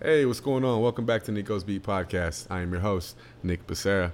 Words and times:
Hey, 0.00 0.24
what's 0.26 0.38
going 0.38 0.64
on? 0.64 0.80
Welcome 0.80 1.06
back 1.06 1.24
to 1.24 1.32
Nico's 1.32 1.64
Beat 1.64 1.82
Podcast. 1.82 2.46
I 2.50 2.60
am 2.60 2.70
your 2.70 2.80
host, 2.80 3.16
Nick 3.42 3.66
Becerra. 3.66 4.12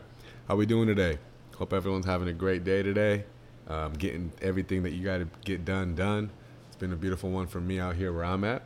How 0.48 0.54
are 0.54 0.56
we 0.56 0.64
doing 0.64 0.86
today? 0.86 1.18
Hope 1.56 1.74
everyone's 1.74 2.06
having 2.06 2.26
a 2.26 2.32
great 2.32 2.64
day 2.64 2.82
today. 2.82 3.24
Um, 3.68 3.92
getting 3.92 4.32
everything 4.40 4.82
that 4.84 4.92
you 4.92 5.04
got 5.04 5.18
to 5.18 5.28
get 5.44 5.66
done 5.66 5.94
done. 5.94 6.30
It's 6.68 6.76
been 6.76 6.94
a 6.94 6.96
beautiful 6.96 7.28
one 7.28 7.46
for 7.46 7.60
me 7.60 7.80
out 7.80 7.96
here 7.96 8.14
where 8.14 8.24
I'm 8.24 8.44
at. 8.44 8.62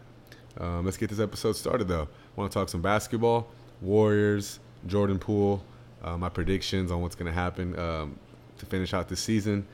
Um, 0.58 0.84
let's 0.84 0.96
get 0.96 1.10
this 1.10 1.18
episode 1.18 1.56
started 1.56 1.88
though. 1.88 2.06
Want 2.36 2.52
to 2.52 2.56
talk 2.56 2.68
some 2.68 2.82
basketball, 2.82 3.48
Warriors, 3.80 4.60
Jordan 4.86 5.18
Poole, 5.18 5.64
uh, 6.04 6.16
my 6.16 6.28
predictions 6.28 6.92
on 6.92 7.02
what's 7.02 7.16
going 7.16 7.26
to 7.26 7.32
happen 7.32 7.76
um, 7.80 8.16
to 8.58 8.66
finish 8.66 8.94
out 8.94 9.08
this 9.08 9.18
season. 9.18 9.66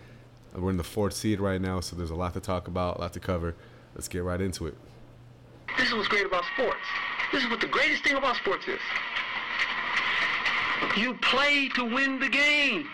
We're 0.54 0.70
in 0.70 0.78
the 0.78 0.82
fourth 0.82 1.12
seed 1.12 1.40
right 1.40 1.60
now, 1.60 1.80
so 1.80 1.94
there's 1.94 2.08
a 2.08 2.16
lot 2.16 2.32
to 2.32 2.40
talk 2.40 2.68
about, 2.68 2.96
a 2.96 3.00
lot 3.02 3.12
to 3.12 3.20
cover. 3.20 3.54
Let's 3.94 4.08
get 4.08 4.22
right 4.22 4.40
into 4.40 4.66
it. 4.66 4.78
This 5.76 5.88
is 5.88 5.94
what's 5.94 6.08
great 6.08 6.24
about 6.24 6.44
sports. 6.54 6.78
This 7.34 7.42
is 7.42 7.50
what 7.50 7.60
the 7.60 7.66
greatest 7.66 8.04
thing 8.04 8.14
about 8.14 8.36
sports 8.36 8.68
is. 8.68 8.78
You 10.96 11.14
play 11.14 11.68
to 11.70 11.84
win 11.84 12.20
the 12.20 12.28
game. 12.28 12.88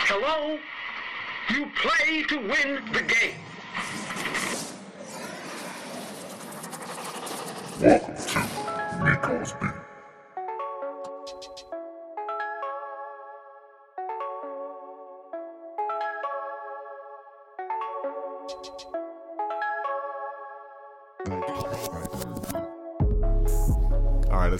Hello? 0.00 0.58
You 1.50 1.70
play 1.76 2.24
to 2.24 2.38
win 2.38 2.92
the 2.92 3.02
game. 3.02 3.36
Welcome 7.80 8.16
to 8.16 9.04
Nico's 9.04 9.52
Beat. 9.52 9.75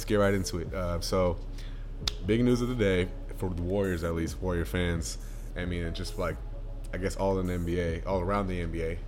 Get 0.07 0.17
right 0.17 0.35
into 0.35 0.59
it. 0.59 0.73
Uh, 0.73 1.01
so, 1.01 1.37
big 2.27 2.43
news 2.45 2.61
of 2.61 2.69
the 2.69 2.75
day 2.75 3.09
for 3.37 3.51
the 3.51 3.63
Warriors, 3.63 4.05
at 4.05 4.15
least 4.15 4.41
Warrior 4.41 4.65
fans. 4.65 5.19
I 5.57 5.65
mean, 5.65 5.93
just 5.95 6.19
like 6.19 6.37
I 6.93 6.99
guess 6.99 7.17
all 7.17 7.39
in 7.39 7.47
the 7.47 7.55
NBA, 7.55 8.07
all 8.07 8.21
around 8.21 8.49
the 8.49 8.65
NBA. 8.65 8.99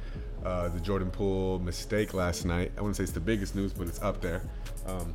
Uh, 0.45 0.69
the 0.69 0.81
Jordan 0.81 1.11
Poole 1.11 1.59
mistake 1.59 2.15
last 2.15 2.45
night. 2.45 2.73
I 2.77 2.81
wouldn't 2.81 2.97
say 2.97 3.03
it's 3.03 3.13
the 3.13 3.21
biggest 3.21 3.57
news, 3.57 3.73
but 3.73 3.89
it's 3.89 4.01
up 4.03 4.21
there. 4.21 4.43
Um, 4.87 5.15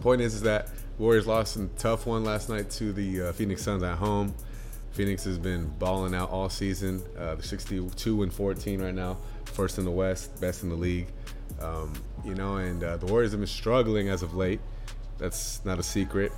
point 0.00 0.20
is, 0.20 0.34
is 0.34 0.42
that 0.42 0.70
Warriors 0.98 1.26
lost 1.26 1.56
a 1.56 1.66
tough 1.78 2.06
one 2.06 2.24
last 2.24 2.48
night 2.48 2.70
to 2.72 2.92
the 2.92 3.22
uh, 3.22 3.32
Phoenix 3.32 3.62
Suns 3.62 3.82
at 3.82 3.96
home. 3.96 4.34
Phoenix 4.92 5.24
has 5.24 5.38
been 5.38 5.66
balling 5.78 6.14
out 6.14 6.30
all 6.30 6.48
season. 6.48 7.02
Uh, 7.18 7.34
they're 7.34 7.42
62 7.42 8.22
and 8.22 8.32
14 8.32 8.82
right 8.82 8.94
now, 8.94 9.18
first 9.44 9.78
in 9.78 9.84
the 9.84 9.90
West, 9.90 10.40
best 10.40 10.62
in 10.62 10.70
the 10.70 10.76
league. 10.76 11.08
Um, 11.60 11.92
you 12.24 12.34
know, 12.34 12.56
and 12.56 12.82
uh, 12.82 12.96
the 12.96 13.06
Warriors 13.06 13.32
have 13.32 13.40
been 13.40 13.46
struggling 13.46 14.08
as 14.08 14.22
of 14.22 14.34
late. 14.34 14.60
That's 15.18 15.64
not 15.64 15.78
a 15.78 15.82
secret. 15.82 16.32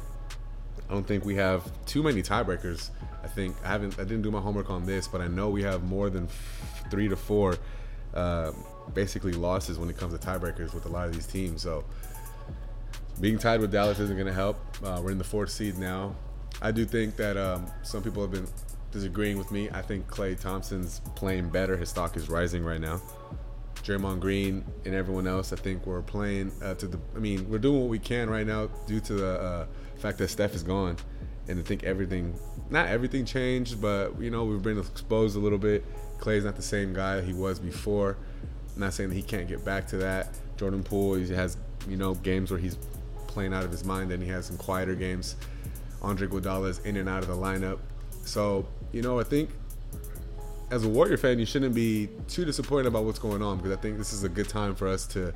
I 0.88 0.92
don't 0.92 1.06
think 1.06 1.24
we 1.24 1.34
have 1.34 1.70
too 1.84 2.02
many 2.02 2.22
tiebreakers. 2.22 2.90
I 3.22 3.26
think 3.26 3.56
I 3.64 3.68
haven't. 3.68 3.98
I 3.98 4.04
didn't 4.04 4.22
do 4.22 4.30
my 4.30 4.40
homework 4.40 4.70
on 4.70 4.86
this, 4.86 5.06
but 5.06 5.20
I 5.20 5.28
know 5.28 5.50
we 5.50 5.62
have 5.62 5.82
more 5.84 6.08
than 6.08 6.24
f- 6.24 6.84
three 6.90 7.08
to 7.08 7.16
four, 7.16 7.56
uh, 8.14 8.52
basically 8.94 9.32
losses 9.32 9.78
when 9.78 9.90
it 9.90 9.98
comes 9.98 10.18
to 10.18 10.26
tiebreakers 10.26 10.72
with 10.72 10.86
a 10.86 10.88
lot 10.88 11.06
of 11.06 11.14
these 11.14 11.26
teams. 11.26 11.62
So 11.62 11.84
being 13.20 13.38
tied 13.38 13.60
with 13.60 13.72
Dallas 13.72 13.98
isn't 13.98 14.16
going 14.16 14.28
to 14.28 14.32
help. 14.32 14.58
Uh, 14.82 15.00
we're 15.02 15.10
in 15.10 15.18
the 15.18 15.24
fourth 15.24 15.50
seed 15.50 15.76
now. 15.76 16.14
I 16.62 16.70
do 16.70 16.84
think 16.84 17.16
that 17.16 17.36
um, 17.36 17.66
some 17.82 18.02
people 18.02 18.22
have 18.22 18.30
been 18.30 18.46
disagreeing 18.90 19.36
with 19.38 19.50
me. 19.50 19.68
I 19.70 19.82
think 19.82 20.08
Klay 20.08 20.40
Thompson's 20.40 21.00
playing 21.14 21.50
better. 21.50 21.76
His 21.76 21.88
stock 21.90 22.16
is 22.16 22.28
rising 22.28 22.64
right 22.64 22.80
now. 22.80 23.00
Draymond 23.82 24.20
Green 24.20 24.64
and 24.84 24.94
everyone 24.94 25.26
else, 25.26 25.52
I 25.52 25.56
think 25.56 25.86
we're 25.86 26.02
playing 26.02 26.52
uh, 26.62 26.74
to 26.74 26.86
the. 26.86 26.98
I 27.16 27.18
mean, 27.18 27.48
we're 27.48 27.58
doing 27.58 27.80
what 27.80 27.88
we 27.88 27.98
can 27.98 28.28
right 28.28 28.46
now 28.46 28.68
due 28.86 29.00
to 29.00 29.14
the 29.14 29.40
uh, 29.40 29.66
fact 29.96 30.18
that 30.18 30.28
Steph 30.28 30.54
is 30.54 30.62
gone, 30.62 30.96
and 31.48 31.58
I 31.58 31.62
think 31.62 31.84
everything, 31.84 32.38
not 32.70 32.88
everything 32.88 33.24
changed, 33.24 33.80
but 33.80 34.20
you 34.20 34.30
know 34.30 34.44
we've 34.44 34.62
been 34.62 34.78
exposed 34.78 35.36
a 35.36 35.40
little 35.40 35.58
bit. 35.58 35.84
Klay's 36.18 36.44
not 36.44 36.56
the 36.56 36.62
same 36.62 36.92
guy 36.92 37.20
he 37.20 37.33
was 37.33 37.58
before. 37.58 38.17
I'm 38.74 38.80
not 38.80 38.94
saying 38.94 39.11
that 39.11 39.17
he 39.17 39.22
can't 39.22 39.48
get 39.48 39.64
back 39.64 39.86
to 39.88 39.96
that. 39.98 40.36
Jordan 40.56 40.83
Poole, 40.83 41.14
he 41.14 41.33
has 41.34 41.56
you 41.88 41.96
know 41.96 42.14
games 42.14 42.50
where 42.50 42.61
he's 42.61 42.78
playing 43.27 43.55
out 43.55 43.64
of 43.64 43.70
his 43.70 43.84
mind, 43.84 44.12
and 44.12 44.22
he 44.22 44.28
has 44.28 44.46
some 44.46 44.56
quieter 44.56 44.94
games. 44.94 45.36
Andre 46.02 46.28
Iguodala 46.28 46.68
is 46.68 46.78
in 46.80 46.96
and 46.96 47.08
out 47.08 47.22
of 47.22 47.28
the 47.28 47.36
lineup, 47.36 47.78
so 48.24 48.67
you 48.92 49.02
know 49.02 49.18
I 49.18 49.24
think 49.24 49.50
as 50.70 50.84
a 50.84 50.89
Warrior 50.89 51.17
fan, 51.17 51.39
you 51.39 51.46
shouldn't 51.46 51.74
be 51.74 52.08
too 52.29 52.45
disappointed 52.45 52.86
about 52.86 53.05
what's 53.05 53.18
going 53.18 53.42
on 53.42 53.56
because 53.56 53.73
I 53.73 53.77
think 53.77 53.96
this 53.96 54.12
is 54.12 54.24
a 54.24 54.29
good 54.29 54.48
time 54.48 54.74
for 54.74 54.86
us 54.86 55.06
to, 55.08 55.33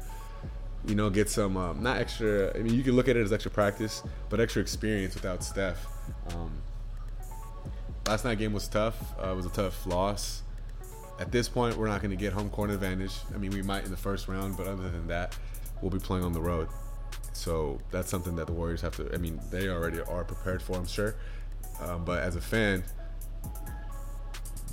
you 0.86 0.94
know, 0.94 1.08
get 1.08 1.30
some 1.30 1.56
um, 1.56 1.82
not 1.82 1.96
extra. 1.96 2.56
I 2.56 2.62
mean, 2.62 2.74
you 2.74 2.82
can 2.82 2.94
look 2.94 3.08
at 3.08 3.16
it 3.16 3.22
as 3.22 3.32
extra 3.32 3.50
practice, 3.50 4.02
but 4.28 4.40
extra 4.40 4.60
experience 4.60 5.14
without 5.14 5.42
Steph. 5.42 5.86
Um, 6.30 6.52
last 8.06 8.24
night 8.24 8.38
game 8.38 8.52
was 8.52 8.68
tough. 8.68 8.96
Uh, 9.22 9.30
it 9.30 9.36
was 9.36 9.46
a 9.46 9.50
tough 9.50 9.86
loss. 9.86 10.42
At 11.18 11.32
this 11.32 11.48
point, 11.48 11.76
we're 11.76 11.88
not 11.88 12.02
going 12.02 12.10
to 12.10 12.16
get 12.16 12.32
home 12.32 12.50
court 12.50 12.70
advantage. 12.70 13.14
I 13.34 13.38
mean, 13.38 13.52
we 13.52 13.62
might 13.62 13.84
in 13.84 13.90
the 13.90 13.96
first 13.96 14.28
round, 14.28 14.56
but 14.56 14.66
other 14.66 14.90
than 14.90 15.06
that, 15.08 15.36
we'll 15.80 15.90
be 15.90 15.98
playing 15.98 16.24
on 16.24 16.32
the 16.32 16.40
road. 16.40 16.68
So 17.32 17.78
that's 17.90 18.10
something 18.10 18.36
that 18.36 18.46
the 18.46 18.52
Warriors 18.52 18.80
have 18.82 18.96
to. 18.96 19.12
I 19.14 19.18
mean, 19.18 19.40
they 19.50 19.68
already 19.68 20.00
are 20.00 20.24
prepared 20.24 20.60
for, 20.62 20.76
I'm 20.76 20.86
sure. 20.86 21.14
Um, 21.80 22.04
but 22.04 22.22
as 22.22 22.36
a 22.36 22.40
fan, 22.40 22.84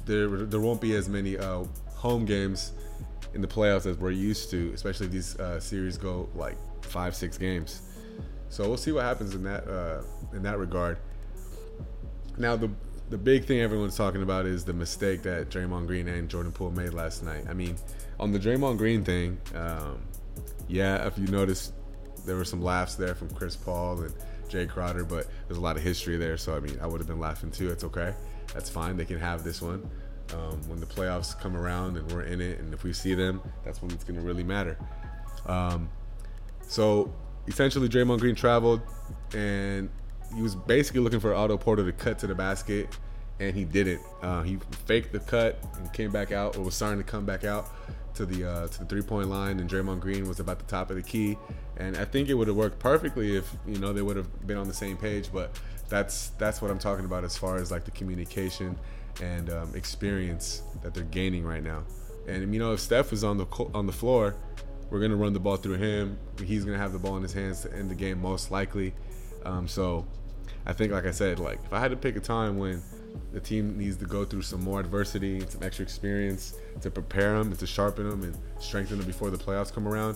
there 0.06 0.28
there 0.28 0.60
won't 0.60 0.82
be 0.82 0.96
as 0.96 1.10
many 1.10 1.38
uh, 1.38 1.64
home 1.96 2.26
games 2.26 2.74
in 3.34 3.42
the 3.42 3.48
playoffs 3.48 3.86
as 3.86 3.98
we're 3.98 4.12
used 4.12 4.50
to, 4.52 4.72
especially 4.74 5.06
if 5.08 5.12
these 5.12 5.40
uh, 5.40 5.60
series 5.60 5.98
go 5.98 6.30
like 6.36 6.58
five 6.84 7.16
six 7.16 7.38
games. 7.38 7.82
So 8.50 8.68
we'll 8.68 8.78
see 8.78 8.92
what 8.92 9.04
happens 9.04 9.36
in 9.36 9.44
that 9.44 9.68
uh, 9.68 10.02
in 10.34 10.44
that 10.44 10.58
regard. 10.58 10.98
Now 12.38 12.56
the 12.56 12.70
the 13.10 13.18
big 13.18 13.46
thing 13.46 13.60
everyone's 13.60 13.96
talking 13.96 14.22
about 14.22 14.46
is 14.46 14.64
the 14.64 14.74
mistake 14.74 15.24
that 15.24 15.50
Draymond 15.50 15.88
Green 15.88 16.08
and 16.08 16.30
Jordan 16.30 16.52
Poole 16.52 16.72
made 16.72 16.94
last 16.94 17.24
night. 17.24 17.46
I 17.50 17.54
mean, 17.54 17.76
on 18.20 18.32
the 18.32 18.40
Draymond 18.40 18.78
Green 18.78 19.04
thing, 19.04 19.40
um, 19.56 20.00
yeah, 20.68 21.08
if 21.08 21.18
you 21.18 21.28
notice, 21.28 21.72
there 22.26 22.36
were 22.36 22.46
some 22.46 22.62
laughs 22.62 22.96
there 22.96 23.16
from 23.16 23.30
Chris 23.32 23.56
Paul 23.56 24.02
and 24.02 24.14
Jay 24.48 24.68
Crowder, 24.68 25.04
but 25.04 25.28
there's 25.48 25.58
a 25.58 25.62
lot 25.62 25.76
of 25.76 25.84
history 25.84 26.18
there. 26.18 26.38
So 26.38 26.56
I 26.56 26.60
mean, 26.60 26.78
I 26.82 26.88
would 26.88 27.00
have 27.00 27.08
been 27.08 27.20
laughing 27.20 27.52
too. 27.52 27.72
It's 27.72 27.84
okay 27.84 28.14
that's 28.54 28.70
fine. 28.70 28.98
They 28.98 29.06
can 29.06 29.20
have 29.20 29.44
this 29.44 29.62
one. 29.62 29.90
Um, 30.34 30.62
when 30.68 30.80
the 30.80 30.86
playoffs 30.86 31.40
come 31.40 31.58
around 31.58 31.98
and 31.98 32.12
we're 32.12 32.22
in 32.22 32.40
it, 32.40 32.60
and 32.60 32.72
if 32.72 32.84
we 32.84 32.94
see 32.94 33.16
them, 33.16 33.42
that's 33.64 33.82
when 33.82 33.90
it's 33.92 34.04
going 34.04 34.20
to 34.20 34.26
really 34.26 34.44
matter. 34.44 34.78
Um, 35.48 35.90
so 36.62 37.12
essentially, 37.48 37.90
Draymond 37.90 38.20
Green 38.20 38.36
traveled, 38.36 38.82
and 39.34 39.90
he 40.36 40.42
was 40.42 40.56
basically 40.56 41.02
looking 41.02 41.20
for 41.20 41.34
Otto 41.34 41.58
Porter 41.58 41.84
to 41.84 41.92
cut 41.92 42.20
to 42.20 42.28
the 42.28 42.36
basket, 42.36 42.96
and 43.40 43.56
he 43.56 43.64
didn't. 43.64 44.02
Uh, 44.22 44.44
he 44.44 44.60
faked 44.86 45.12
the 45.12 45.20
cut 45.20 45.60
and 45.78 45.92
came 45.94 46.12
back 46.12 46.32
out, 46.32 46.56
or 46.58 46.62
was 46.62 46.76
starting 46.76 47.00
to 47.00 47.04
come 47.04 47.26
back 47.26 47.44
out 47.44 47.68
to 48.16 48.26
the 48.26 48.48
uh, 48.48 48.68
to 48.68 48.80
the 48.80 48.86
three 48.86 49.02
point 49.02 49.30
line, 49.30 49.60
and 49.60 49.70
Draymond 49.70 50.00
Green 50.00 50.28
was 50.28 50.40
about 50.40 50.60
the 50.60 50.66
top 50.66 50.90
of 50.92 50.96
the 50.96 51.02
key. 51.02 51.38
And 51.78 51.98
I 51.98 52.06
think 52.06 52.30
it 52.30 52.36
would 52.36 52.48
have 52.48 52.58
worked 52.58 52.78
perfectly 52.78 53.36
if 53.36 53.52
you 53.68 53.80
know 53.80 53.94
they 53.94 54.02
would 54.02 54.18
have 54.18 54.46
been 54.46 54.58
on 54.58 54.68
the 54.68 54.74
same 54.74 54.98
page, 54.98 55.30
but 55.34 55.58
that's 55.90 56.30
that's 56.38 56.62
what 56.62 56.72
I'm 56.72 56.80
talking 56.80 57.06
about 57.06 57.24
as 57.24 57.38
far 57.38 57.58
as 57.58 57.72
like 57.72 57.86
the 57.86 57.92
communication 57.92 58.78
and 59.22 59.50
um, 59.50 59.76
experience 59.76 60.62
that 60.84 60.94
they're 60.94 61.04
gaining 61.04 61.44
right 61.44 61.64
now. 61.64 61.84
And 62.28 62.54
you 62.54 62.60
know, 62.60 62.74
if 62.74 62.80
Steph 62.80 63.12
is 63.12 63.24
on 63.24 63.38
the 63.38 63.46
on 63.74 63.86
the 63.86 63.92
floor, 63.92 64.36
we're 64.90 65.00
gonna 65.00 65.16
run 65.16 65.34
the 65.34 65.40
ball 65.40 65.58
through 65.58 65.78
him. 65.78 66.18
He's 66.44 66.64
gonna 66.64 66.78
have 66.78 66.94
the 66.94 67.00
ball 67.00 67.18
in 67.18 67.24
his 67.24 67.34
hands 67.34 67.62
to 67.62 67.74
end 67.74 67.90
the 67.90 67.96
game 67.96 68.22
most 68.22 68.52
likely. 68.52 68.94
Um, 69.44 69.68
so 69.68 70.06
I 70.66 70.74
think, 70.74 70.92
like 70.92 71.06
I 71.06 71.12
said, 71.12 71.40
like 71.40 71.60
if 71.66 71.74
I 71.74 71.80
had 71.80 71.92
to 71.92 71.98
pick 71.98 72.16
a 72.16 72.20
time 72.20 72.58
when 72.58 72.82
the 73.34 73.40
team 73.40 73.78
needs 73.78 73.98
to 73.98 74.06
go 74.06 74.24
through 74.26 74.44
some 74.44 74.64
more 74.64 74.80
adversity, 74.80 75.44
some 75.50 75.64
extra 75.64 75.84
experience 75.84 76.56
to 76.82 76.92
prepare 76.92 77.38
them 77.38 77.48
and 77.48 77.60
to 77.60 77.68
sharpen 77.68 78.10
them 78.10 78.24
and 78.24 78.38
strengthen 78.60 78.98
them 78.98 79.08
before 79.08 79.30
the 79.30 79.38
playoffs 79.38 79.74
come 79.74 79.88
around. 79.88 80.16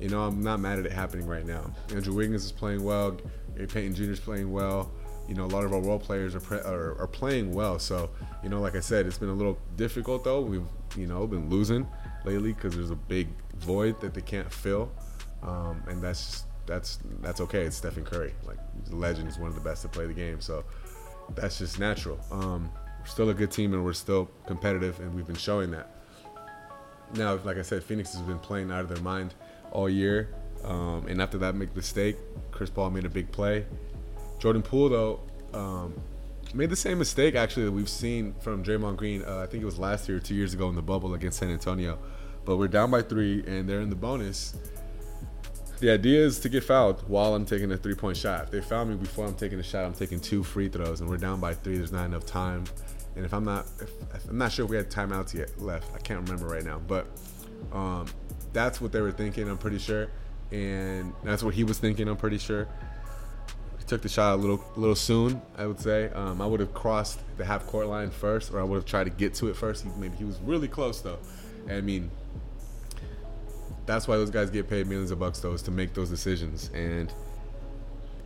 You 0.00 0.10
know, 0.10 0.22
I'm 0.22 0.42
not 0.42 0.60
mad 0.60 0.78
at 0.78 0.84
it 0.84 0.92
happening 0.92 1.26
right 1.26 1.46
now. 1.46 1.72
Andrew 1.90 2.12
Wiggins 2.12 2.44
is 2.44 2.52
playing 2.52 2.84
well. 2.84 3.16
Gary 3.54 3.66
Payton 3.66 3.94
Jr. 3.94 4.10
is 4.10 4.20
playing 4.20 4.52
well 4.52 4.92
you 5.28 5.34
know, 5.34 5.44
a 5.44 5.48
lot 5.48 5.64
of 5.64 5.72
our 5.72 5.80
role 5.80 5.98
players 5.98 6.34
are, 6.34 6.40
pre- 6.40 6.58
are, 6.58 6.98
are 7.00 7.06
playing 7.06 7.52
well. 7.52 7.78
So, 7.78 8.10
you 8.42 8.48
know, 8.48 8.60
like 8.60 8.76
I 8.76 8.80
said, 8.80 9.06
it's 9.06 9.18
been 9.18 9.28
a 9.28 9.34
little 9.34 9.58
difficult 9.76 10.24
though. 10.24 10.40
We've, 10.40 10.66
you 10.96 11.06
know, 11.06 11.26
been 11.26 11.50
losing 11.50 11.86
lately 12.24 12.52
because 12.52 12.74
there's 12.74 12.90
a 12.90 12.96
big 12.96 13.28
void 13.56 14.00
that 14.00 14.14
they 14.14 14.20
can't 14.20 14.52
fill, 14.52 14.90
um, 15.42 15.82
and 15.88 16.02
that's 16.02 16.44
that's 16.66 16.98
that's 17.20 17.40
okay. 17.40 17.62
It's 17.62 17.76
Stephen 17.76 18.04
Curry, 18.04 18.34
like 18.46 18.58
a 18.90 18.94
legend. 18.94 19.28
is 19.28 19.38
one 19.38 19.48
of 19.48 19.54
the 19.54 19.60
best 19.60 19.82
to 19.82 19.88
play 19.88 20.06
the 20.06 20.14
game. 20.14 20.40
So 20.40 20.64
that's 21.34 21.58
just 21.58 21.78
natural. 21.78 22.20
Um, 22.30 22.70
we're 23.00 23.06
still 23.06 23.30
a 23.30 23.34
good 23.34 23.50
team 23.50 23.74
and 23.74 23.84
we're 23.84 23.92
still 23.92 24.30
competitive, 24.46 25.00
and 25.00 25.14
we've 25.14 25.26
been 25.26 25.36
showing 25.36 25.70
that. 25.72 25.90
Now, 27.14 27.38
like 27.44 27.56
I 27.56 27.62
said, 27.62 27.84
Phoenix 27.84 28.12
has 28.12 28.22
been 28.22 28.38
playing 28.38 28.70
out 28.70 28.80
of 28.80 28.88
their 28.88 29.02
mind 29.02 29.34
all 29.70 29.88
year, 29.88 30.34
um, 30.64 31.06
and 31.08 31.22
after 31.22 31.38
that 31.38 31.58
big 31.58 31.74
mistake, 31.76 32.16
Chris 32.50 32.70
Paul 32.70 32.90
made 32.90 33.04
a 33.04 33.08
big 33.08 33.30
play 33.30 33.64
Jordan 34.46 34.62
Poole 34.62 34.88
though 34.88 35.20
um, 35.54 36.00
made 36.54 36.70
the 36.70 36.76
same 36.76 37.00
mistake 37.00 37.34
actually 37.34 37.64
that 37.64 37.72
we've 37.72 37.88
seen 37.88 38.32
from 38.38 38.62
Draymond 38.62 38.96
Green. 38.96 39.24
Uh, 39.24 39.38
I 39.38 39.46
think 39.46 39.60
it 39.60 39.66
was 39.66 39.76
last 39.76 40.08
year 40.08 40.20
two 40.20 40.36
years 40.36 40.54
ago 40.54 40.68
in 40.68 40.76
the 40.76 40.82
bubble 40.82 41.14
against 41.14 41.40
San 41.40 41.50
Antonio, 41.50 41.98
but 42.44 42.56
we're 42.56 42.68
down 42.68 42.92
by 42.92 43.02
three, 43.02 43.42
and 43.44 43.68
they're 43.68 43.80
in 43.80 43.90
the 43.90 43.96
bonus. 43.96 44.54
The 45.80 45.90
idea 45.90 46.24
is 46.24 46.38
to 46.38 46.48
get 46.48 46.62
fouled 46.62 47.02
while 47.08 47.34
I'm 47.34 47.44
taking 47.44 47.72
a 47.72 47.76
three 47.76 47.96
point 47.96 48.16
shot. 48.16 48.44
If 48.44 48.50
they 48.52 48.60
foul 48.60 48.84
me 48.84 48.94
before 48.94 49.26
I'm 49.26 49.34
taking 49.34 49.58
a 49.58 49.64
shot, 49.64 49.84
I'm 49.84 49.94
taking 49.94 50.20
two 50.20 50.44
free 50.44 50.68
throws, 50.68 51.00
and 51.00 51.10
we're 51.10 51.16
down 51.16 51.40
by 51.40 51.52
three. 51.52 51.78
There's 51.78 51.90
not 51.90 52.04
enough 52.04 52.24
time, 52.24 52.66
and 53.16 53.24
if 53.24 53.34
I'm 53.34 53.44
not, 53.44 53.66
if, 53.80 53.90
I'm 54.28 54.38
not 54.38 54.52
sure 54.52 54.64
if 54.64 54.70
we 54.70 54.76
had 54.76 54.88
timeouts 54.88 55.34
yet 55.34 55.60
left. 55.60 55.92
I 55.92 55.98
can't 55.98 56.20
remember 56.20 56.46
right 56.46 56.64
now, 56.64 56.80
but 56.86 57.08
um, 57.72 58.06
that's 58.52 58.80
what 58.80 58.92
they 58.92 59.00
were 59.00 59.10
thinking. 59.10 59.48
I'm 59.48 59.58
pretty 59.58 59.78
sure, 59.78 60.06
and 60.52 61.12
that's 61.24 61.42
what 61.42 61.52
he 61.52 61.64
was 61.64 61.78
thinking. 61.80 62.06
I'm 62.06 62.16
pretty 62.16 62.38
sure. 62.38 62.68
Took 63.86 64.02
the 64.02 64.08
shot 64.08 64.34
a 64.34 64.36
little, 64.36 64.64
little 64.76 64.96
soon. 64.96 65.40
I 65.56 65.66
would 65.66 65.80
say. 65.80 66.10
Um, 66.10 66.42
I 66.42 66.46
would 66.46 66.60
have 66.60 66.74
crossed 66.74 67.20
the 67.36 67.44
half 67.44 67.66
court 67.66 67.86
line 67.86 68.10
first, 68.10 68.52
or 68.52 68.60
I 68.60 68.64
would 68.64 68.74
have 68.76 68.84
tried 68.84 69.04
to 69.04 69.10
get 69.10 69.34
to 69.34 69.48
it 69.48 69.56
first. 69.56 69.84
He, 69.84 69.90
maybe 69.96 70.16
he 70.16 70.24
was 70.24 70.38
really 70.40 70.68
close 70.68 71.00
though. 71.00 71.18
And 71.68 71.78
I 71.78 71.80
mean, 71.80 72.10
that's 73.86 74.08
why 74.08 74.16
those 74.16 74.30
guys 74.30 74.50
get 74.50 74.68
paid 74.68 74.86
millions 74.88 75.10
of 75.10 75.18
bucks 75.18 75.38
though 75.38 75.52
is 75.52 75.62
to 75.62 75.70
make 75.70 75.94
those 75.94 76.10
decisions. 76.10 76.70
And 76.74 77.12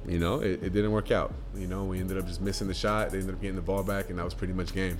you 0.09 0.19
know 0.19 0.41
it, 0.41 0.63
it, 0.63 0.73
didn't 0.73 0.93
work 0.93 1.11
out. 1.11 1.33
You 1.55 1.67
know 1.67 1.85
we 1.85 2.01
ended 2.01 2.19
up 2.19 2.27
just 2.27 2.41
missing 2.41 2.67
the 2.67 2.75
shot. 2.75 3.11
They 3.11 3.19
ended 3.19 3.35
up 3.35 3.41
getting 3.41 3.57
the 3.57 3.63
ball 3.63 3.83
back 3.83 4.11
and 4.11 4.19
that 4.19 4.25
was 4.25 4.35
pretty 4.35 4.55
much 4.55 4.73
game. 4.73 4.99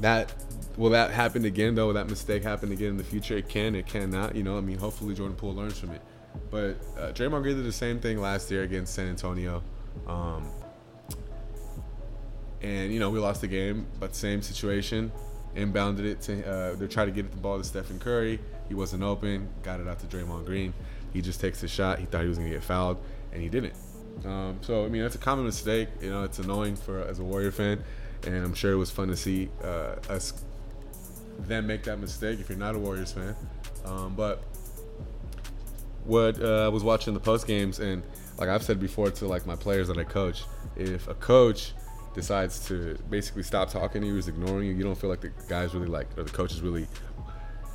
That 0.00 0.32
will 0.76 0.90
that 0.90 1.10
happen 1.10 1.46
again 1.46 1.74
though? 1.74 1.86
Will 1.86 1.94
that 1.94 2.08
mistake 2.08 2.42
happen 2.42 2.72
again 2.72 2.90
in 2.90 2.96
the 2.98 3.04
future? 3.04 3.38
It 3.38 3.48
can 3.48 3.74
it 3.74 3.86
cannot. 3.86 4.36
You 4.36 4.42
know 4.42 4.58
i 4.58 4.60
mean 4.60 4.78
hopefully 4.78 5.14
jordan 5.14 5.36
poole 5.36 5.54
learns 5.54 5.78
from 5.78 5.92
it 5.92 6.02
but 6.50 6.76
uh, 6.98 7.12
Draymond 7.12 7.42
Green 7.42 7.56
did 7.56 7.64
the 7.64 7.72
same 7.72 8.00
thing 8.00 8.20
last 8.20 8.50
year 8.50 8.62
against 8.62 8.94
San 8.94 9.08
Antonio. 9.08 9.62
Um, 10.06 10.50
and, 12.62 12.92
you 12.92 13.00
know, 13.00 13.10
we 13.10 13.18
lost 13.18 13.40
the 13.40 13.48
game, 13.48 13.86
but 13.98 14.14
same 14.14 14.42
situation. 14.42 15.10
Inbounded 15.56 16.04
it 16.04 16.20
to, 16.22 16.46
uh, 16.46 16.74
they're 16.76 16.88
trying 16.88 17.06
to 17.06 17.12
get 17.12 17.30
the 17.30 17.36
ball 17.36 17.58
to 17.58 17.64
Stephen 17.64 17.98
Curry. 17.98 18.38
He 18.68 18.74
wasn't 18.74 19.02
open. 19.02 19.48
Got 19.62 19.80
it 19.80 19.88
out 19.88 19.98
to 20.00 20.06
Draymond 20.06 20.46
Green. 20.46 20.72
He 21.12 21.20
just 21.20 21.40
takes 21.40 21.60
the 21.60 21.68
shot. 21.68 21.98
He 21.98 22.06
thought 22.06 22.22
he 22.22 22.28
was 22.28 22.38
gonna 22.38 22.50
get 22.50 22.62
fouled, 22.62 22.98
and 23.32 23.42
he 23.42 23.48
didn't. 23.48 23.74
Um, 24.24 24.58
so 24.60 24.84
I 24.84 24.88
mean, 24.88 25.02
that's 25.02 25.16
a 25.16 25.18
common 25.18 25.44
mistake. 25.44 25.88
You 26.00 26.10
know, 26.10 26.22
it's 26.22 26.38
annoying 26.38 26.76
for 26.76 27.00
as 27.02 27.18
a 27.18 27.24
Warrior 27.24 27.50
fan, 27.50 27.82
and 28.24 28.44
I'm 28.44 28.54
sure 28.54 28.72
it 28.72 28.76
was 28.76 28.90
fun 28.90 29.08
to 29.08 29.16
see 29.16 29.48
uh, 29.64 29.96
us 30.08 30.44
then 31.40 31.66
make 31.66 31.82
that 31.84 31.98
mistake 31.98 32.38
if 32.38 32.48
you're 32.48 32.58
not 32.58 32.74
a 32.74 32.78
Warriors 32.78 33.12
fan. 33.12 33.34
Um, 33.84 34.14
but 34.14 34.44
what 36.04 36.40
uh, 36.40 36.64
I 36.64 36.68
was 36.68 36.82
watching 36.82 37.14
the 37.14 37.20
post 37.20 37.46
games, 37.46 37.78
and 37.78 38.02
like 38.38 38.48
I've 38.48 38.62
said 38.62 38.80
before 38.80 39.10
to 39.10 39.26
like 39.26 39.46
my 39.46 39.56
players 39.56 39.88
that 39.88 39.98
I 39.98 40.04
coach, 40.04 40.44
if 40.76 41.08
a 41.08 41.14
coach 41.14 41.72
decides 42.14 42.66
to 42.68 42.98
basically 43.08 43.42
stop 43.42 43.70
talking 43.70 44.02
to 44.02 44.06
you, 44.06 44.16
is 44.16 44.28
ignoring 44.28 44.66
you, 44.66 44.74
you 44.74 44.82
don't 44.82 44.96
feel 44.96 45.10
like 45.10 45.20
the 45.20 45.32
guys 45.48 45.74
really 45.74 45.86
like 45.86 46.06
or 46.18 46.24
the 46.24 46.30
coach 46.30 46.52
is 46.52 46.60
really 46.60 46.86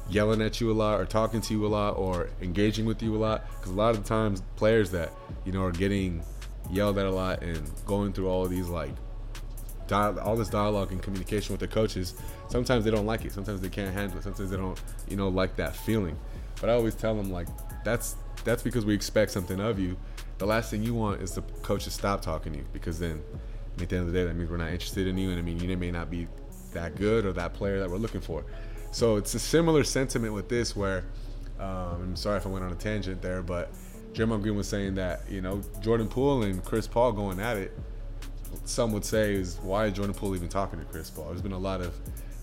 yelling 0.09 0.41
at 0.41 0.61
you 0.61 0.71
a 0.71 0.73
lot 0.73 0.99
or 0.99 1.05
talking 1.05 1.41
to 1.41 1.53
you 1.53 1.65
a 1.65 1.67
lot 1.67 1.91
or 1.97 2.29
engaging 2.41 2.85
with 2.85 3.01
you 3.01 3.15
a 3.15 3.17
lot 3.17 3.49
because 3.55 3.71
a 3.71 3.75
lot 3.75 3.95
of 3.95 4.03
the 4.03 4.07
times 4.07 4.43
players 4.55 4.91
that 4.91 5.11
you 5.45 5.51
know 5.51 5.63
are 5.63 5.71
getting 5.71 6.23
yelled 6.69 6.97
at 6.97 7.05
a 7.05 7.11
lot 7.11 7.41
and 7.41 7.71
going 7.85 8.13
through 8.13 8.27
all 8.27 8.45
these 8.47 8.67
like 8.67 8.91
all 9.91 10.35
this 10.35 10.49
dialogue 10.49 10.91
and 10.91 11.01
communication 11.01 11.53
with 11.53 11.59
the 11.59 11.67
coaches 11.67 12.15
sometimes 12.49 12.83
they 12.83 12.91
don't 12.91 13.05
like 13.05 13.25
it 13.25 13.31
sometimes 13.31 13.61
they 13.61 13.69
can't 13.69 13.93
handle 13.93 14.17
it 14.17 14.23
sometimes 14.23 14.49
they 14.49 14.57
don't 14.57 14.79
you 15.07 15.15
know 15.15 15.29
like 15.29 15.55
that 15.55 15.75
feeling. 15.75 16.17
But 16.61 16.69
i 16.69 16.73
always 16.73 16.95
tell 16.95 17.15
them 17.15 17.31
like 17.31 17.47
that's 17.85 18.17
that's 18.43 18.61
because 18.61 18.85
we 18.85 18.93
expect 18.93 19.31
something 19.31 19.61
of 19.61 19.79
you 19.79 19.95
the 20.39 20.45
last 20.45 20.69
thing 20.69 20.83
you 20.83 20.93
want 20.93 21.21
is 21.21 21.31
the 21.31 21.41
coach 21.61 21.85
to 21.85 21.91
stop 21.91 22.21
talking 22.21 22.51
to 22.51 22.59
you 22.59 22.65
because 22.73 22.99
then 22.99 23.21
at 23.79 23.87
the 23.87 23.95
end 23.95 24.07
of 24.07 24.11
the 24.11 24.19
day 24.19 24.25
that 24.25 24.35
means 24.35 24.49
we're 24.49 24.57
not 24.57 24.71
interested 24.71 25.07
in 25.07 25.17
you 25.17 25.29
and 25.29 25.39
i 25.39 25.41
mean 25.41 25.57
you 25.57 25.77
may 25.77 25.91
not 25.91 26.09
be 26.09 26.27
that 26.73 26.95
good 26.97 27.25
or 27.25 27.31
that 27.31 27.53
player 27.53 27.79
that 27.79 27.89
we're 27.89 27.95
looking 27.95 28.19
for 28.19 28.43
so 28.95 29.17
it's 29.17 29.33
a 29.33 29.39
similar 29.39 29.83
sentiment 29.83 30.33
with 30.33 30.47
this, 30.47 30.73
where 30.73 31.03
um, 31.59 32.01
I'm 32.01 32.15
sorry 32.15 32.37
if 32.37 32.45
I 32.45 32.49
went 32.49 32.63
on 32.63 32.71
a 32.71 32.75
tangent 32.75 33.21
there, 33.21 33.41
but 33.41 33.69
Draymond 34.13 34.41
Green 34.41 34.55
was 34.55 34.69
saying 34.69 34.95
that 34.95 35.29
you 35.29 35.41
know 35.41 35.61
Jordan 35.81 36.07
Poole 36.07 36.43
and 36.43 36.63
Chris 36.63 36.87
Paul 36.87 37.11
going 37.11 37.41
at 37.41 37.57
it. 37.57 37.77
Some 38.63 38.93
would 38.93 39.03
say 39.03 39.33
is 39.33 39.59
why 39.61 39.87
is 39.87 39.93
Jordan 39.93 40.15
Poole 40.15 40.33
even 40.33 40.47
talking 40.47 40.79
to 40.79 40.85
Chris 40.85 41.09
Paul? 41.09 41.25
There's 41.25 41.41
been 41.41 41.51
a 41.51 41.57
lot 41.57 41.81
of 41.81 41.93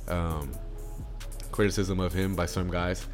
um, 0.08 0.52
criticism 1.52 1.98
of 2.00 2.12
him 2.12 2.36
by 2.36 2.44
some 2.44 2.70
guys 2.70 3.06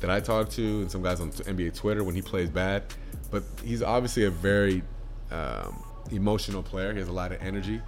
that 0.00 0.10
I 0.10 0.20
talk 0.20 0.48
to 0.50 0.62
and 0.62 0.90
some 0.90 1.02
guys 1.02 1.20
on 1.20 1.30
NBA 1.30 1.76
Twitter 1.76 2.04
when 2.04 2.14
he 2.14 2.22
plays 2.22 2.50
bad. 2.50 2.84
But 3.30 3.44
he's 3.64 3.82
obviously 3.82 4.24
a 4.24 4.30
very 4.30 4.82
um, 5.30 5.82
emotional 6.10 6.62
player. 6.62 6.92
He 6.92 6.98
has 6.98 7.08
a 7.08 7.12
lot 7.12 7.32
of 7.32 7.40
energy. 7.40 7.80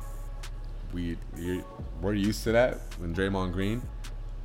We 0.92 1.16
we're 2.00 2.14
used 2.14 2.44
to 2.44 2.52
that 2.52 2.80
when 2.98 3.14
Draymond 3.14 3.52
Green 3.52 3.80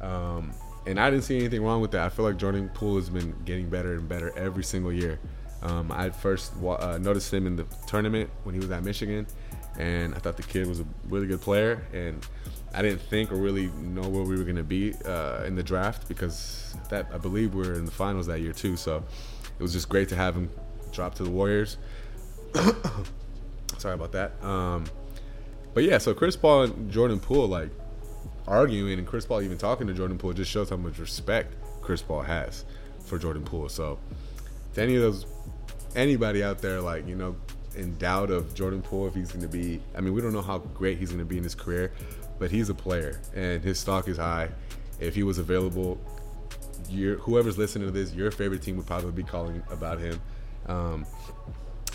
um, 0.02 0.54
and 0.86 1.00
I 1.00 1.10
didn't 1.10 1.26
see 1.26 1.38
anything 1.38 1.64
wrong 1.64 1.82
with 1.82 1.92
that. 1.92 2.06
I 2.06 2.10
feel 2.10 2.26
like 2.26 2.38
Jordan 2.38 2.70
Poole 2.74 2.96
has 2.96 3.10
been 3.10 3.36
getting 3.46 3.70
better 3.70 3.96
and 3.96 4.08
better 4.08 4.38
every 4.38 4.64
single 4.64 4.94
year. 4.94 5.20
Um, 5.62 5.92
I 5.92 6.12
first 6.12 6.54
uh, 6.64 6.98
noticed 7.00 7.34
him 7.34 7.48
in 7.48 7.56
the 7.56 7.66
tournament 7.88 8.30
when 8.44 8.54
he 8.54 8.60
was 8.60 8.70
at 8.72 8.84
Michigan, 8.84 9.28
and 9.78 10.16
I 10.16 10.20
thought 10.20 10.38
the 10.38 10.44
kid 10.44 10.68
was 10.68 10.80
a 10.80 10.86
really 11.10 11.28
good 11.28 11.42
player. 11.42 11.86
And 11.94 12.26
I 12.74 12.82
didn't 12.82 13.02
think 13.02 13.32
or 13.32 13.36
really 13.36 13.68
know 13.68 14.08
where 14.08 14.24
we 14.24 14.38
were 14.38 14.44
going 14.44 14.58
to 14.58 14.64
be 14.64 14.94
uh, 15.06 15.44
in 15.46 15.56
the 15.56 15.64
draft 15.64 16.08
because 16.08 16.76
that 16.90 17.08
I 17.14 17.18
believe 17.18 17.54
we 17.54 17.68
were 17.68 17.74
in 17.76 17.86
the 17.86 17.92
finals 17.92 18.28
that 18.28 18.40
year 18.42 18.54
too. 18.54 18.76
So 18.76 19.04
it 19.58 19.62
was 19.62 19.74
just 19.74 19.90
great 19.90 20.10
to 20.10 20.16
have 20.16 20.36
him 20.36 20.50
drop 20.92 21.16
to 21.16 21.24
the 21.24 21.30
Warriors. 21.30 21.78
Sorry 23.78 23.94
about 23.94 24.12
that. 24.14 24.42
Um, 24.44 24.86
but 25.74 25.84
yeah, 25.84 26.00
so 26.00 26.14
Chris 26.14 26.36
Paul 26.36 26.64
and 26.64 26.92
Jordan 26.92 27.20
Poole, 27.20 27.48
like 27.48 27.70
arguing 28.48 28.98
and 28.98 29.08
Chris 29.08 29.26
Paul 29.26 29.42
even 29.42 29.58
talking 29.58 29.88
to 29.88 29.94
Jordan 29.94 30.18
Poole 30.18 30.34
just 30.34 30.50
shows 30.50 30.70
how 30.70 30.78
much 30.78 30.98
respect 30.98 31.56
Chris 31.82 32.02
Paul 32.02 32.22
has 32.22 32.66
for 33.06 33.18
Jordan 33.18 33.44
Poole. 33.44 33.70
So 33.70 34.00
to 34.74 34.82
any 34.82 34.96
of 34.96 35.02
those 35.02 35.26
anybody 35.96 36.44
out 36.44 36.60
there 36.60 36.82
like, 36.82 37.08
you 37.08 37.16
know, 37.16 37.36
in 37.78 37.96
doubt 37.98 38.30
of 38.30 38.54
Jordan 38.54 38.82
Poole 38.82 39.08
if 39.08 39.16
he's 39.16 39.32
gonna 39.32 39.48
be 39.48 39.82
I 39.96 40.02
mean, 40.02 40.14
we 40.14 40.22
don't 40.22 40.34
know 40.34 40.42
how 40.42 40.60
great 40.60 40.98
he's 40.98 41.12
gonna 41.12 41.26
be 41.26 41.38
in 41.38 41.44
his 41.44 41.56
career, 41.56 41.92
but 42.40 42.52
he's 42.52 42.70
a 42.70 42.76
player 42.76 43.22
and 43.36 43.64
his 43.64 43.80
stock 43.80 44.08
is 44.08 44.18
high. 44.18 44.50
If 45.00 45.16
he 45.16 45.24
was 45.24 45.38
available, 45.38 46.00
whoever's 46.90 47.58
listening 47.58 47.88
to 47.88 47.92
this, 47.92 48.14
your 48.14 48.32
favorite 48.32 48.62
team 48.62 48.78
would 48.78 48.88
probably 48.88 49.12
be 49.12 49.24
calling 49.24 49.62
about 49.70 50.00
him. 50.00 50.20
Um, 50.68 51.06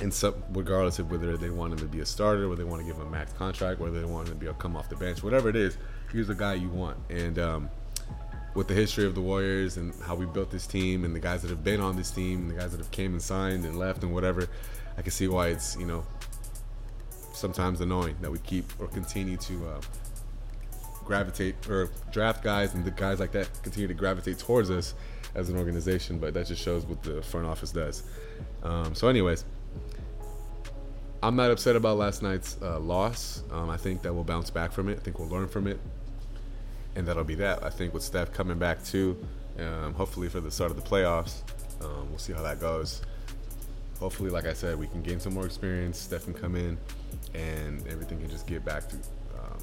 and 0.00 0.12
so, 0.12 0.34
regardless 0.52 0.98
of 0.98 1.10
whether 1.10 1.36
they 1.36 1.50
want 1.50 1.72
him 1.72 1.78
to 1.80 1.84
be 1.84 2.00
a 2.00 2.06
starter, 2.06 2.48
whether 2.48 2.64
they 2.64 2.68
want 2.68 2.80
to 2.80 2.86
give 2.86 2.96
him 2.96 3.06
a 3.06 3.10
max 3.10 3.32
contract, 3.34 3.78
whether 3.78 4.00
they 4.00 4.06
want 4.06 4.28
him 4.28 4.34
to 4.34 4.40
be 4.40 4.46
a 4.46 4.54
come 4.54 4.76
off 4.76 4.88
the 4.88 4.96
bench, 4.96 5.22
whatever 5.22 5.48
it 5.48 5.56
is, 5.56 5.76
he's 6.12 6.28
the 6.28 6.34
guy 6.34 6.54
you 6.54 6.68
want. 6.68 6.96
And 7.10 7.38
um, 7.38 7.70
with 8.54 8.68
the 8.68 8.74
history 8.74 9.06
of 9.06 9.14
the 9.14 9.20
Warriors 9.20 9.76
and 9.76 9.94
how 10.02 10.14
we 10.14 10.26
built 10.26 10.50
this 10.50 10.66
team 10.66 11.04
and 11.04 11.14
the 11.14 11.20
guys 11.20 11.42
that 11.42 11.50
have 11.50 11.62
been 11.62 11.80
on 11.80 11.96
this 11.96 12.10
team 12.10 12.40
and 12.40 12.50
the 12.50 12.54
guys 12.54 12.72
that 12.72 12.78
have 12.78 12.90
came 12.90 13.12
and 13.12 13.22
signed 13.22 13.64
and 13.64 13.78
left 13.78 14.02
and 14.02 14.12
whatever, 14.12 14.48
I 14.96 15.02
can 15.02 15.10
see 15.10 15.28
why 15.28 15.48
it's 15.48 15.76
you 15.76 15.86
know 15.86 16.04
sometimes 17.32 17.80
annoying 17.80 18.16
that 18.20 18.30
we 18.30 18.38
keep 18.40 18.64
or 18.80 18.86
continue 18.88 19.36
to 19.36 19.66
uh, 19.66 19.80
gravitate 21.04 21.54
or 21.68 21.90
draft 22.12 22.44
guys 22.44 22.74
and 22.74 22.84
the 22.84 22.90
guys 22.90 23.18
like 23.20 23.32
that 23.32 23.48
continue 23.62 23.88
to 23.88 23.94
gravitate 23.94 24.38
towards 24.38 24.70
us 24.70 24.94
as 25.34 25.48
an 25.48 25.56
organization. 25.56 26.18
But 26.18 26.34
that 26.34 26.46
just 26.46 26.62
shows 26.62 26.84
what 26.84 27.02
the 27.02 27.22
front 27.22 27.46
office 27.46 27.72
does. 27.72 28.02
Um, 28.62 28.94
so, 28.94 29.08
anyways. 29.08 29.44
I'm 31.24 31.36
not 31.36 31.52
upset 31.52 31.76
about 31.76 31.98
last 31.98 32.20
night's 32.20 32.56
uh, 32.60 32.80
loss. 32.80 33.44
Um, 33.52 33.70
I 33.70 33.76
think 33.76 34.02
that 34.02 34.12
we'll 34.12 34.24
bounce 34.24 34.50
back 34.50 34.72
from 34.72 34.88
it. 34.88 34.98
I 34.98 35.02
think 35.02 35.20
we'll 35.20 35.28
learn 35.28 35.46
from 35.46 35.68
it 35.68 35.78
and 36.94 37.06
that'll 37.06 37.24
be 37.24 37.34
that. 37.36 37.62
I 37.62 37.70
think 37.70 37.94
with 37.94 38.02
Steph 38.02 38.32
coming 38.32 38.58
back 38.58 38.84
too, 38.84 39.16
um, 39.58 39.94
hopefully 39.94 40.28
for 40.28 40.40
the 40.40 40.50
start 40.50 40.70
of 40.70 40.76
the 40.76 40.88
playoffs, 40.88 41.42
um, 41.82 42.08
we'll 42.10 42.18
see 42.18 42.32
how 42.32 42.42
that 42.42 42.60
goes. 42.60 43.02
Hopefully, 44.02 44.30
like 44.30 44.46
I 44.46 44.52
said, 44.52 44.76
we 44.80 44.88
can 44.88 45.00
gain 45.00 45.20
some 45.20 45.32
more 45.32 45.46
experience. 45.46 45.96
Steph 45.96 46.24
can 46.24 46.34
come 46.34 46.56
in, 46.56 46.76
and 47.34 47.86
everything 47.86 48.18
can 48.18 48.28
just 48.28 48.48
get 48.48 48.64
back 48.64 48.88
to 48.88 48.96
um, 48.96 49.58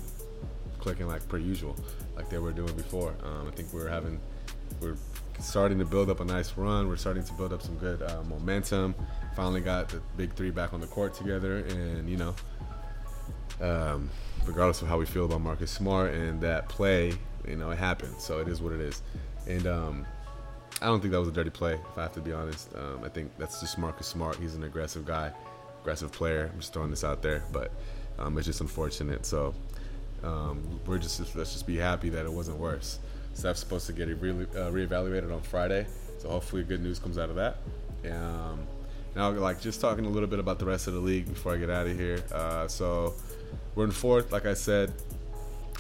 clicking 0.80 1.08
like 1.08 1.28
per 1.28 1.38
usual, 1.38 1.76
like 2.16 2.30
they 2.30 2.38
were 2.38 2.54
doing 2.54 2.74
before. 2.78 3.14
Um, 3.22 3.50
I 3.50 3.52
think 3.52 3.74
we're 3.74 3.90
having, 3.90 4.18
we're 4.80 4.96
starting 5.42 5.78
to 5.80 5.84
build 5.84 6.10
up 6.10 6.22
a 6.22 6.24
nice 6.24 6.56
run. 6.56 6.88
We're 6.88 6.96
starting 6.96 7.26
to 7.26 7.34
build 7.34 7.52
up 7.52 7.62
some 7.62 7.76
good 7.80 8.02
uh, 8.02 8.24
momentum. 8.30 8.96
Finally 9.36 9.60
got 9.60 9.90
the 9.90 10.00
big 10.16 10.34
three 10.36 10.52
back 10.52 10.74
on 10.74 10.80
the 10.80 10.88
court 10.88 11.14
together, 11.14 11.58
and 11.58 12.10
you 12.10 12.16
know, 12.16 12.34
um, 13.60 14.10
regardless 14.46 14.82
of 14.82 14.88
how 14.88 14.98
we 14.98 15.06
feel 15.06 15.26
about 15.26 15.42
Marcus 15.42 15.70
Smart 15.70 16.14
and 16.14 16.40
that 16.40 16.70
play, 16.70 17.12
you 17.46 17.58
know, 17.58 17.72
it 17.72 17.78
happened. 17.78 18.16
So 18.20 18.40
it 18.40 18.48
is 18.48 18.62
what 18.62 18.72
it 18.72 18.80
is. 18.80 19.02
And 19.48 19.68
um, 19.68 20.06
I 20.82 20.86
don't 20.86 21.02
think 21.02 21.12
that 21.12 21.20
was 21.20 21.28
a 21.28 21.34
dirty 21.34 21.50
play, 21.50 21.74
if 21.74 21.98
I 21.98 22.04
have 22.04 22.14
to 22.14 22.22
be 22.22 22.32
honest. 22.32 22.70
Um, 22.76 23.04
I 23.04 23.10
think 23.10 23.32
that's 23.38 23.60
just 23.60 23.78
Marcus 23.78 24.08
Smart. 24.08 24.38
He's 24.38 24.56
an 24.56 24.64
aggressive 24.64 25.06
guy, 25.06 25.32
aggressive 25.82 26.12
player. 26.12 26.50
I'm 26.54 26.60
just 26.60 26.74
throwing 26.74 26.90
this 26.90 27.04
out 27.04 27.22
there, 27.22 27.44
but 27.52 27.72
um, 28.18 28.38
it's 28.38 28.48
just 28.48 28.62
unfortunate. 28.62 29.26
So 29.26 29.54
um, 30.24 30.80
we're 30.86 30.98
just 30.98 31.20
let's 31.36 31.52
just 31.54 31.68
be 31.68 31.78
happy 31.78 32.10
that 32.10 32.26
it 32.26 32.32
wasn't 32.32 32.58
worse. 32.58 33.00
Steph's 33.34 33.60
supposed 33.60 33.88
to 33.88 33.94
get 33.94 34.08
re- 34.08 34.32
uh, 34.32 34.72
reevaluated 34.72 35.34
on 35.34 35.42
Friday, 35.42 35.86
so 36.18 36.30
hopefully 36.30 36.64
good 36.64 36.82
news 36.82 36.98
comes 36.98 37.18
out 37.18 37.30
of 37.30 37.36
that. 37.36 37.58
Um, 38.10 38.66
now, 39.16 39.32
like 39.32 39.60
just 39.60 39.82
talking 39.82 40.06
a 40.06 40.10
little 40.10 40.30
bit 40.30 40.40
about 40.40 40.60
the 40.60 40.66
rest 40.66 40.88
of 40.88 40.94
the 40.94 41.00
league 41.00 41.28
before 41.28 41.54
I 41.54 41.58
get 41.58 41.70
out 41.70 41.88
of 41.88 41.98
here. 41.98 42.24
Uh, 42.32 42.68
so 42.68 43.16
we're 43.76 43.86
in 43.86 43.92
fourth, 43.92 44.32
like 44.32 44.46
I 44.46 44.54
said, 44.54 44.94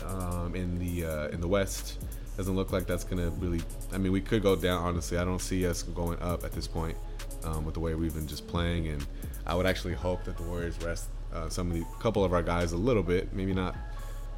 um, 0.05 0.55
in 0.55 0.77
the 0.77 1.05
uh, 1.05 1.27
in 1.29 1.39
the 1.39 1.47
West. 1.47 1.97
Doesn't 2.39 2.55
look 2.55 2.71
like 2.71 2.87
that's 2.87 3.03
gonna 3.03 3.29
really. 3.31 3.59
I 3.91 3.97
mean, 3.97 4.13
we 4.13 4.21
could 4.21 4.41
go 4.41 4.55
down. 4.55 4.81
Honestly, 4.81 5.17
I 5.17 5.25
don't 5.25 5.41
see 5.41 5.67
us 5.67 5.83
going 5.83 6.17
up 6.21 6.45
at 6.45 6.53
this 6.53 6.67
point 6.67 6.95
um, 7.43 7.65
with 7.65 7.73
the 7.73 7.81
way 7.81 7.95
we've 7.95 8.13
been 8.13 8.27
just 8.27 8.47
playing. 8.47 8.87
And 8.87 9.05
I 9.45 9.55
would 9.55 9.65
actually 9.65 9.93
hope 9.93 10.23
that 10.23 10.37
the 10.37 10.43
Warriors 10.43 10.81
rest 10.81 11.09
uh, 11.33 11.49
some 11.49 11.69
of 11.69 11.73
the 11.73 11.85
couple 11.99 12.23
of 12.23 12.31
our 12.31 12.41
guys 12.41 12.71
a 12.71 12.77
little 12.77 13.03
bit, 13.03 13.33
maybe 13.33 13.53
not 13.53 13.75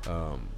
um, 0.07 0.49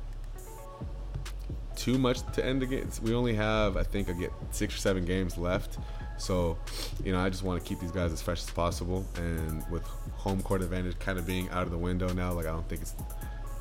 too 1.76 1.98
much 1.98 2.22
to 2.32 2.46
end 2.46 2.62
the. 2.62 3.02
We 3.02 3.14
only 3.14 3.34
have, 3.34 3.76
I 3.76 3.84
think, 3.84 4.10
I 4.10 4.14
get 4.14 4.32
six 4.52 4.76
or 4.76 4.78
seven 4.78 5.04
games 5.04 5.38
left. 5.38 5.80
So, 6.18 6.58
you 7.04 7.12
know, 7.12 7.20
I 7.20 7.30
just 7.30 7.44
want 7.44 7.62
to 7.62 7.68
keep 7.68 7.82
these 7.82 7.92
guys 7.92 8.14
as 8.14 8.22
fresh 8.22 8.42
as 8.42 8.52
possible. 8.52 9.06
And 9.18 9.70
with 9.70 9.84
home 10.14 10.42
court 10.42 10.62
advantage 10.62 10.98
kind 11.00 11.20
of 11.20 11.28
being 11.28 11.50
out 11.50 11.64
of 11.64 11.72
the 11.72 11.78
window 11.78 12.08
now, 12.14 12.32
like 12.32 12.46
I 12.46 12.52
don't 12.52 12.70
think 12.70 12.84
it's 12.84 12.96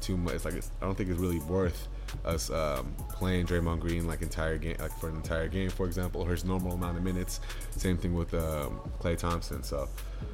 too 0.00 0.16
much. 0.16 0.34
It's 0.34 0.44
like 0.44 0.54
it's, 0.54 0.70
I 0.80 0.84
don't 0.84 0.94
think 0.94 1.10
it's 1.10 1.18
really 1.18 1.40
worth 1.40 1.88
us 2.24 2.50
um, 2.50 2.94
playing 3.10 3.46
Draymond 3.46 3.80
Green 3.80 4.06
like 4.06 4.22
entire 4.22 4.58
game, 4.58 4.76
like 4.78 4.92
for 4.98 5.08
an 5.08 5.16
entire 5.16 5.48
game, 5.48 5.70
for 5.70 5.86
example, 5.86 6.22
or 6.22 6.30
his 6.30 6.44
normal 6.44 6.72
amount 6.72 6.96
of 6.96 7.02
minutes. 7.02 7.40
Same 7.70 7.96
thing 7.96 8.14
with 8.14 8.32
um, 8.34 8.80
Klay 9.00 9.16
Thompson. 9.16 9.62
So 9.62 9.88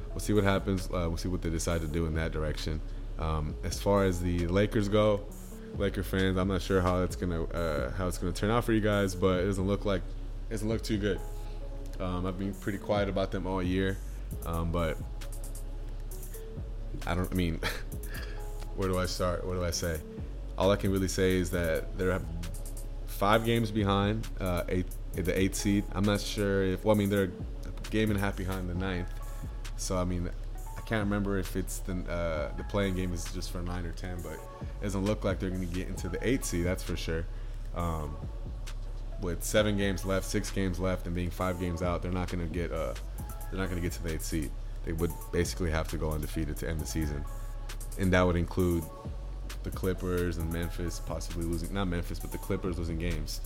we'll 0.09 0.19
see 0.19 0.33
what 0.33 0.43
happens. 0.43 0.87
Uh, 0.87 1.05
we'll 1.07 1.17
see 1.17 1.29
what 1.29 1.41
they 1.41 1.49
decide 1.49 1.81
to 1.81 1.87
do 1.87 2.05
in 2.05 2.13
that 2.15 2.31
direction. 2.31 2.81
Um, 3.17 3.55
as 3.63 3.79
far 3.79 4.05
as 4.05 4.21
the 4.21 4.47
Lakers 4.47 4.87
go, 4.87 5.21
Laker 5.77 6.03
fans, 6.03 6.37
I'm 6.37 6.47
not 6.47 6.61
sure 6.61 6.81
how 6.81 7.03
it's 7.03 7.15
gonna 7.15 7.43
uh, 7.43 7.91
how 7.91 8.07
it's 8.07 8.17
gonna 8.17 8.33
turn 8.33 8.49
out 8.49 8.63
for 8.63 8.73
you 8.73 8.81
guys, 8.81 9.13
but 9.15 9.41
it 9.41 9.45
doesn't 9.45 9.67
look 9.67 9.85
like 9.85 10.01
it 10.49 10.53
doesn't 10.53 10.67
look 10.67 10.81
too 10.81 10.97
good. 10.97 11.19
Um, 11.99 12.25
I've 12.25 12.39
been 12.39 12.53
pretty 12.53 12.77
quiet 12.77 13.09
about 13.09 13.31
them 13.31 13.45
all 13.45 13.61
year, 13.61 13.97
um, 14.45 14.71
but 14.71 14.97
I 17.05 17.13
don't. 17.13 17.31
I 17.31 17.35
mean, 17.35 17.59
where 18.75 18.87
do 18.87 18.97
I 18.97 19.05
start? 19.05 19.45
What 19.45 19.55
do 19.55 19.63
I 19.63 19.71
say? 19.71 19.99
All 20.59 20.69
I 20.71 20.75
can 20.75 20.91
really 20.91 21.07
say 21.07 21.37
is 21.37 21.49
that 21.51 21.97
they're 21.97 22.21
five 23.07 23.45
games 23.45 23.71
behind 23.71 24.27
uh, 24.41 24.63
eight, 24.67 24.87
the 25.13 25.37
eighth 25.37 25.55
seed. 25.55 25.85
I'm 25.93 26.03
not 26.03 26.19
sure 26.19 26.63
if. 26.63 26.83
Well, 26.83 26.93
I 26.93 26.99
mean, 26.99 27.09
they're 27.09 27.23
a 27.23 27.89
game 27.89 28.09
and 28.11 28.19
a 28.19 28.21
half 28.21 28.35
behind 28.35 28.69
the 28.69 28.75
ninth. 28.75 29.09
So 29.77 29.97
I 29.97 30.03
mean, 30.03 30.29
I 30.77 30.81
can't 30.81 31.03
remember 31.03 31.37
if 31.37 31.55
it's 31.55 31.79
the 31.79 31.93
uh, 31.93 32.55
the 32.57 32.65
play-in 32.65 32.93
game 32.93 33.13
is 33.13 33.23
just 33.33 33.51
for 33.51 33.61
nine 33.61 33.85
or 33.85 33.93
ten, 33.93 34.21
but 34.21 34.33
it 34.33 34.83
doesn't 34.83 35.05
look 35.05 35.23
like 35.23 35.39
they're 35.39 35.49
going 35.49 35.67
to 35.67 35.73
get 35.73 35.87
into 35.87 36.09
the 36.09 36.19
eighth 36.27 36.43
seed. 36.43 36.65
That's 36.65 36.83
for 36.83 36.97
sure. 36.97 37.25
Um, 37.73 38.17
with 39.21 39.43
seven 39.43 39.77
games 39.77 40.05
left, 40.05 40.25
six 40.25 40.51
games 40.51 40.77
left, 40.77 41.05
and 41.05 41.15
being 41.15 41.29
five 41.29 41.59
games 41.59 41.81
out, 41.81 42.01
they're 42.01 42.11
not 42.11 42.29
going 42.29 42.45
to 42.45 42.53
get 42.53 42.73
uh, 42.73 42.93
they're 43.49 43.59
not 43.59 43.69
going 43.69 43.81
to 43.81 43.81
get 43.81 43.93
to 43.93 44.03
the 44.03 44.13
eighth 44.13 44.25
seed. 44.25 44.51
They 44.83 44.91
would 44.91 45.11
basically 45.31 45.71
have 45.71 45.87
to 45.89 45.97
go 45.97 46.11
undefeated 46.11 46.57
to 46.57 46.69
end 46.69 46.81
the 46.81 46.85
season, 46.85 47.23
and 47.97 48.11
that 48.11 48.21
would 48.21 48.35
include 48.35 48.83
the 49.63 49.71
Clippers 49.71 50.37
and 50.37 50.51
Memphis 50.51 51.01
possibly 51.05 51.45
losing 51.45 51.73
not 51.73 51.87
Memphis, 51.87 52.19
but 52.19 52.31
the 52.31 52.37
Clippers 52.37 52.77
losing 52.77 52.97
games. 52.97 53.41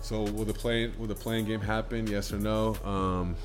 So 0.00 0.22
will 0.22 0.44
the 0.44 0.54
playing 0.54 0.92
will 0.98 1.06
the 1.06 1.14
play-in 1.14 1.46
game 1.46 1.60
happen? 1.60 2.06
Yes 2.06 2.32
or 2.32 2.38
no? 2.38 2.76
Um, 2.84 3.36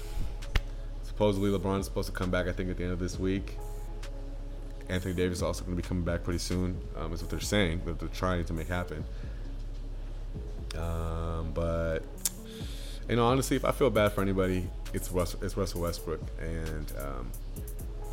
supposedly 1.03 1.49
LeBron 1.51 1.79
is 1.79 1.85
supposed 1.85 2.09
to 2.09 2.13
come 2.13 2.31
back. 2.31 2.47
I 2.47 2.51
think 2.51 2.69
at 2.69 2.77
the 2.77 2.83
end 2.83 2.93
of 2.93 2.99
this 2.99 3.19
week. 3.19 3.57
Anthony 4.89 5.13
Davis 5.13 5.37
is 5.37 5.43
also 5.43 5.63
going 5.63 5.77
to 5.77 5.81
be 5.81 5.87
coming 5.87 6.03
back 6.03 6.23
pretty 6.23 6.39
soon. 6.39 6.81
Um, 6.97 7.13
is 7.13 7.21
what 7.21 7.29
they're 7.29 7.39
saying 7.39 7.81
that 7.85 7.99
they're 7.99 8.09
trying 8.09 8.43
to 8.45 8.53
make 8.53 8.67
happen. 8.67 9.03
Um, 10.75 11.51
but 11.53 11.99
you 13.07 13.15
know, 13.15 13.25
honestly, 13.25 13.55
if 13.55 13.65
I 13.65 13.71
feel 13.71 13.89
bad 13.89 14.11
for 14.13 14.21
anybody, 14.21 14.67
it's 14.93 15.11
Russell, 15.11 15.39
it's 15.43 15.55
Russell 15.55 15.81
Westbrook, 15.81 16.21
and 16.39 16.91
um, 16.99 17.31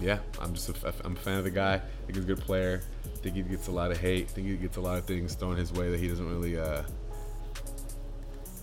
yeah, 0.00 0.18
I'm 0.40 0.54
just 0.54 0.68
a, 0.68 0.94
I'm 1.04 1.12
a 1.12 1.16
fan 1.16 1.38
of 1.38 1.44
the 1.44 1.50
guy. 1.50 1.74
I 1.74 1.78
think 1.78 2.16
he's 2.16 2.24
a 2.24 2.26
good 2.26 2.40
player. 2.40 2.82
Think 3.26 3.38
he 3.38 3.42
gets 3.42 3.66
a 3.66 3.72
lot 3.72 3.90
of 3.90 3.98
hate. 3.98 4.28
I 4.28 4.32
think 4.34 4.46
he 4.46 4.54
gets 4.54 4.76
a 4.76 4.80
lot 4.80 4.98
of 4.98 5.04
things 5.04 5.34
thrown 5.34 5.56
his 5.56 5.72
way 5.72 5.90
that 5.90 5.98
he 5.98 6.06
doesn't 6.06 6.28
really. 6.28 6.56
Uh, 6.56 6.82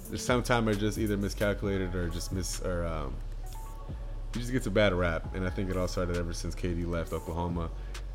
there's 0.07 0.23
sometimes 0.23 0.69
are 0.69 0.79
just 0.79 0.97
either 0.97 1.17
miscalculated 1.17 1.93
or 1.95 2.07
just 2.07 2.31
miss 2.31 2.61
or 2.61 2.85
um, 2.85 3.13
he 4.33 4.39
just 4.39 4.53
gets 4.53 4.65
a 4.65 4.71
bad 4.71 4.93
rap, 4.93 5.35
and 5.35 5.45
I 5.45 5.49
think 5.49 5.69
it 5.69 5.75
all 5.75 5.89
started 5.89 6.15
ever 6.15 6.31
since 6.31 6.55
KD 6.55 6.87
left 6.87 7.11
Oklahoma. 7.11 7.71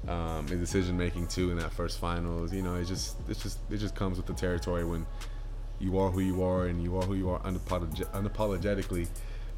Um, 0.09 0.49
his 0.49 0.59
decision 0.59 0.97
making 0.97 1.27
too 1.27 1.51
in 1.51 1.59
that 1.59 1.71
first 1.71 2.01
finals, 2.01 2.51
you 2.51 2.63
know, 2.63 2.77
it 2.77 2.87
just 2.87 3.19
it's 3.29 3.43
just 3.43 3.59
it 3.71 3.77
just 3.77 3.95
comes 3.95 4.17
with 4.17 4.25
the 4.25 4.33
territory 4.33 4.87
when 4.87 5.05
you 5.79 5.99
are 5.99 6.11
who 6.11 6.21
you 6.21 6.43
are 6.43 6.69
and 6.69 6.83
you 6.83 6.97
are 6.97 7.03
who 7.03 7.13
you 7.13 7.29
are 7.29 7.41
unapolog- 7.41 8.11
unapologetically. 8.13 9.07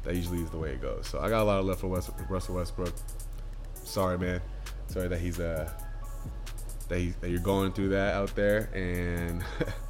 That 0.03 0.13
usually 0.13 0.41
is 0.41 0.49
the 0.49 0.57
way 0.57 0.71
it 0.71 0.81
goes. 0.81 1.07
So 1.07 1.21
I 1.21 1.29
got 1.29 1.41
a 1.41 1.45
lot 1.45 1.59
of 1.59 1.65
love 1.67 1.79
for 1.79 1.87
West- 1.87 2.11
Russell 2.27 2.55
Westbrook. 2.55 2.93
Sorry, 3.75 4.17
man. 4.17 4.41
Sorry 4.87 5.07
that 5.07 5.21
he's 5.21 5.39
uh 5.39 5.71
that, 6.91 7.21
that 7.21 7.29
you're 7.29 7.39
going 7.39 7.71
through 7.71 7.89
that 7.89 8.13
out 8.15 8.35
there, 8.35 8.69
and 8.73 9.43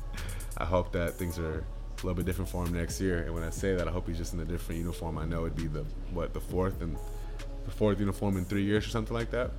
I 0.58 0.66
hope 0.66 0.92
that 0.94 1.16
things 1.16 1.40
are 1.40 1.60
a 1.60 2.06
little 2.06 2.14
bit 2.14 2.26
different 2.26 2.50
for 2.50 2.66
him 2.66 2.74
next 2.74 3.02
year. 3.02 3.24
And 3.24 3.34
when 3.34 3.44
I 3.44 3.50
say 3.50 3.76
that, 3.76 3.88
I 3.88 3.92
hope 3.92 4.08
he's 4.08 4.18
just 4.18 4.34
in 4.34 4.40
a 4.40 4.46
different 4.46 4.80
uniform. 4.80 5.18
I 5.18 5.26
know 5.26 5.46
it'd 5.46 5.56
be 5.56 5.68
the 5.68 5.84
what 6.12 6.34
the 6.34 6.40
fourth 6.40 6.82
and 6.82 6.96
the 7.66 7.72
fourth 7.72 8.00
uniform 8.00 8.38
in 8.38 8.46
three 8.46 8.64
years 8.64 8.86
or 8.86 8.90
something 8.90 9.16
like 9.16 9.32
that. 9.32 9.52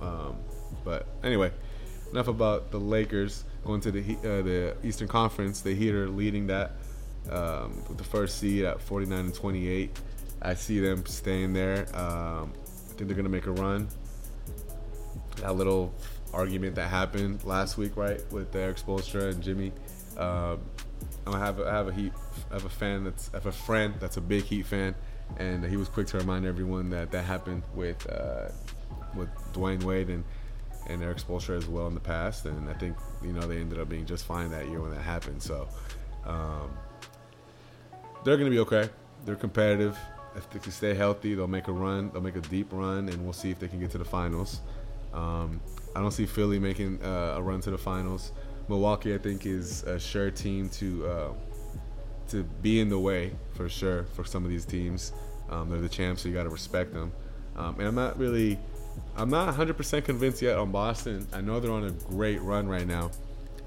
Um, 0.00 0.36
but 0.84 1.06
anyway, 1.22 1.50
enough 2.12 2.28
about 2.28 2.70
the 2.70 2.78
Lakers 2.78 3.44
going 3.64 3.80
to 3.82 3.90
the 3.90 4.16
uh, 4.18 4.42
the 4.42 4.76
Eastern 4.84 5.08
Conference. 5.08 5.60
The 5.60 5.74
Heat 5.74 5.94
are 5.94 6.08
leading 6.08 6.46
that 6.46 6.72
um, 7.30 7.82
with 7.88 7.98
the 7.98 8.04
first 8.04 8.38
seed 8.38 8.64
at 8.64 8.80
49 8.80 9.18
and 9.18 9.34
28. 9.34 9.98
I 10.42 10.54
see 10.54 10.78
them 10.78 11.04
staying 11.06 11.54
there. 11.54 11.86
Um, 11.96 12.52
I 12.52 12.96
think 12.96 13.08
they're 13.08 13.16
gonna 13.16 13.28
make 13.28 13.46
a 13.46 13.52
run. 13.52 13.88
That 15.36 15.56
little 15.56 15.92
argument 16.34 16.74
that 16.76 16.88
happened 16.88 17.44
last 17.44 17.78
week, 17.78 17.96
right, 17.96 18.20
with 18.32 18.54
Erik 18.54 18.76
Spoelstra 18.76 19.32
and 19.32 19.42
Jimmy. 19.42 19.72
Um, 20.16 20.60
I 21.26 21.38
have 21.38 21.58
a, 21.58 21.66
I 21.66 21.72
have 21.72 21.88
a 21.88 21.92
Heat, 21.92 22.12
have 22.50 22.64
a 22.64 22.68
fan 22.70 23.04
that's 23.04 23.28
have 23.32 23.46
a 23.46 23.52
friend 23.52 23.94
that's 23.98 24.16
a 24.16 24.20
big 24.20 24.44
Heat 24.44 24.66
fan, 24.66 24.94
and 25.38 25.64
he 25.64 25.76
was 25.76 25.88
quick 25.88 26.06
to 26.08 26.18
remind 26.18 26.44
everyone 26.46 26.90
that 26.90 27.10
that 27.12 27.24
happened 27.24 27.62
with 27.74 28.06
uh, 28.10 28.48
with 29.14 29.28
Dwyane 29.52 29.82
Wade 29.82 30.10
and 30.10 30.24
and 30.88 31.02
Erik 31.02 31.18
Spoelstra 31.18 31.56
as 31.56 31.66
well 31.66 31.86
in 31.86 31.94
the 31.94 32.00
past, 32.00 32.44
and 32.44 32.68
I 32.68 32.74
think 32.74 32.96
you 33.22 33.32
know 33.32 33.46
they 33.46 33.58
ended 33.58 33.78
up 33.78 33.88
being 33.88 34.04
just 34.04 34.26
fine 34.26 34.50
that 34.50 34.68
year 34.68 34.80
when 34.80 34.90
that 34.90 35.02
happened. 35.02 35.42
So 35.42 35.68
um, 36.26 36.70
they're 38.24 38.36
going 38.36 38.50
to 38.50 38.54
be 38.54 38.60
okay. 38.60 38.90
They're 39.24 39.36
competitive. 39.36 39.98
If 40.36 40.50
they 40.50 40.58
can 40.58 40.72
stay 40.72 40.94
healthy, 40.94 41.34
they'll 41.34 41.46
make 41.46 41.68
a 41.68 41.72
run. 41.72 42.10
They'll 42.10 42.22
make 42.22 42.36
a 42.36 42.40
deep 42.40 42.68
run, 42.72 43.08
and 43.08 43.24
we'll 43.24 43.32
see 43.32 43.50
if 43.50 43.60
they 43.60 43.68
can 43.68 43.80
get 43.80 43.90
to 43.92 43.98
the 43.98 44.04
finals. 44.04 44.60
Um, 45.12 45.60
I 45.94 46.00
don't 46.00 46.10
see 46.10 46.26
Philly 46.26 46.58
making 46.58 47.02
uh, 47.02 47.34
a 47.36 47.42
run 47.42 47.60
to 47.62 47.70
the 47.70 47.78
finals. 47.78 48.32
Milwaukee, 48.68 49.14
I 49.14 49.18
think, 49.18 49.46
is 49.46 49.82
a 49.84 49.98
sure 49.98 50.30
team 50.30 50.68
to 50.70 51.06
uh, 51.06 51.32
to 52.28 52.42
be 52.62 52.80
in 52.80 52.88
the 52.88 52.98
way 52.98 53.32
for 53.54 53.68
sure 53.68 54.04
for 54.14 54.24
some 54.24 54.44
of 54.44 54.50
these 54.50 54.64
teams. 54.64 55.12
Um, 55.50 55.68
they're 55.68 55.80
the 55.80 55.88
champs, 55.88 56.22
so 56.22 56.28
you 56.28 56.34
got 56.34 56.44
to 56.44 56.48
respect 56.48 56.92
them. 56.92 57.12
Um, 57.56 57.78
and 57.78 57.86
I'm 57.86 57.94
not 57.94 58.18
really 58.18 58.58
I'm 59.16 59.30
not 59.30 59.54
100% 59.54 60.04
convinced 60.04 60.42
yet 60.42 60.58
on 60.58 60.72
Boston. 60.72 61.26
I 61.32 61.40
know 61.40 61.60
they're 61.60 61.70
on 61.70 61.84
a 61.84 61.90
great 61.90 62.40
run 62.42 62.68
right 62.68 62.86
now, 62.86 63.10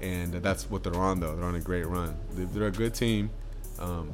and 0.00 0.32
that's 0.34 0.70
what 0.70 0.84
they're 0.84 0.96
on 0.96 1.20
though. 1.20 1.34
They're 1.36 1.44
on 1.44 1.54
a 1.54 1.60
great 1.60 1.86
run. 1.86 2.16
They're 2.32 2.68
a 2.68 2.72
good 2.72 2.94
team, 2.94 3.30
um, 3.78 4.12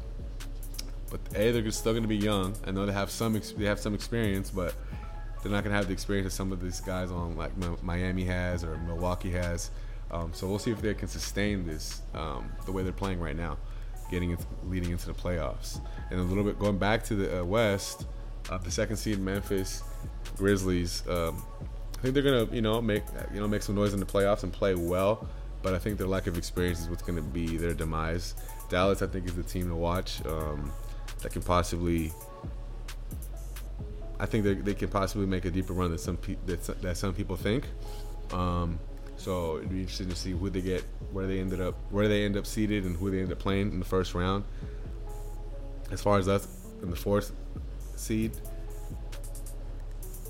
but 1.11 1.21
a 1.35 1.51
they're 1.51 1.71
still 1.71 1.93
going 1.93 2.03
to 2.05 2.09
be 2.09 2.17
young. 2.17 2.55
I 2.67 2.71
know 2.71 2.87
they 2.87 2.93
have 2.93 3.11
some 3.11 3.41
they 3.57 3.65
have 3.65 3.81
some 3.81 3.95
experience, 3.95 4.51
but 4.51 4.75
they're 5.45 5.53
not 5.53 5.63
to 5.63 5.71
have 5.71 5.87
the 5.87 5.93
experience 5.93 6.25
that 6.25 6.35
some 6.35 6.53
of 6.53 6.63
these 6.63 6.81
guys 6.81 7.11
on 7.11 7.37
like 7.37 7.53
Miami 7.83 8.25
has 8.25 8.65
or 8.65 8.79
Milwaukee 8.79 9.31
has. 9.31 9.71
Um, 10.11 10.33
so 10.33 10.49
we'll 10.49 10.59
see 10.59 10.71
if 10.71 10.81
they 10.81 10.95
can 10.95 11.07
sustain 11.07 11.67
this 11.67 12.01
um, 12.15 12.51
the 12.65 12.73
way 12.73 12.83
they're 12.83 12.93
playing 12.93 13.21
right 13.21 13.37
now, 13.37 13.59
getting 14.11 14.31
into, 14.31 14.45
leading 14.65 14.91
into 14.91 15.07
the 15.07 15.13
playoffs. 15.13 15.81
And 16.11 16.19
a 16.19 16.23
little 16.23 16.45
bit 16.45 16.59
going 16.59 16.79
back 16.79 17.05
to 17.05 17.15
the 17.15 17.41
uh, 17.41 17.45
West, 17.45 18.07
uh, 18.49 18.57
the 18.57 18.71
second 18.71 18.97
seed 18.97 19.19
Memphis 19.19 19.83
Grizzlies. 20.39 21.07
Um, 21.07 21.45
I 21.99 22.01
think 22.01 22.15
they're 22.15 22.23
gonna, 22.23 22.47
you 22.51 22.63
know, 22.63 22.81
make 22.81 23.03
you 23.33 23.41
know 23.41 23.47
make 23.47 23.63
some 23.63 23.75
noise 23.75 23.93
in 23.93 24.01
the 24.01 24.07
playoffs 24.07 24.45
and 24.45 24.53
play 24.53 24.75
well. 24.75 25.29
But 25.63 25.75
I 25.75 25.79
think 25.79 25.99
their 25.99 26.07
lack 26.07 26.27
of 26.27 26.39
experience 26.39 26.81
is 26.81 26.89
what's 26.89 27.03
going 27.03 27.17
to 27.17 27.23
be 27.23 27.59
their 27.59 27.75
demise. 27.75 28.35
Dallas, 28.71 29.03
I 29.03 29.07
think, 29.07 29.27
is 29.27 29.35
the 29.35 29.43
team 29.43 29.69
to 29.69 29.75
watch 29.75 30.25
um, 30.25 30.73
that 31.21 31.33
can 31.33 31.43
possibly. 31.43 32.13
I 34.25 34.27
think 34.27 34.43
they, 34.43 34.55
they 34.55 34.73
can 34.73 34.89
possibly 34.89 35.27
make 35.27 35.45
a 35.45 35.51
deeper 35.51 35.75
run 35.75 35.91
than 35.91 35.99
some 35.99 36.17
pe- 36.17 36.39
that, 36.47 36.63
that 36.81 36.97
some 36.97 37.13
people 37.13 37.37
think. 37.37 37.67
Um, 38.33 38.79
so 39.19 39.59
it'd 39.59 39.69
be 39.69 39.81
interesting 39.81 40.09
to 40.09 40.17
see 40.17 40.31
who 40.31 40.49
they 40.49 40.63
get, 40.63 40.83
where 41.13 41.27
they 41.27 41.41
ended 41.41 41.61
up, 41.61 41.75
where 41.91 42.09
they 42.09 42.25
end 42.25 42.39
up 42.39 42.47
seated, 42.47 42.85
and 42.85 42.97
who 42.97 43.11
they 43.11 43.21
end 43.21 43.31
up 43.31 43.39
playing 43.39 43.73
in 43.73 43.79
the 43.79 43.85
first 43.85 44.15
round. 44.15 44.45
As 45.91 46.01
far 46.01 46.19
as 46.19 46.27
us 46.27 46.49
in 46.83 46.89
the 46.89 46.97
fourth 46.97 47.33
seed, 47.97 48.33